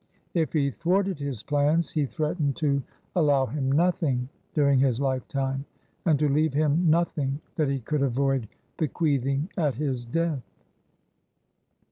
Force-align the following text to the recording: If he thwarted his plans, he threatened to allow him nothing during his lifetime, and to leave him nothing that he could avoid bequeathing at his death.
If 0.33 0.53
he 0.53 0.71
thwarted 0.71 1.19
his 1.19 1.43
plans, 1.43 1.91
he 1.91 2.07
threatened 2.07 2.55
to 2.55 2.81
allow 3.15 3.45
him 3.45 3.71
nothing 3.71 4.29
during 4.55 4.79
his 4.79 4.99
lifetime, 4.99 5.63
and 6.07 6.17
to 6.17 6.27
leave 6.27 6.53
him 6.55 6.89
nothing 6.89 7.39
that 7.55 7.69
he 7.69 7.81
could 7.81 8.01
avoid 8.01 8.47
bequeathing 8.77 9.51
at 9.55 9.75
his 9.75 10.03
death. 10.03 10.41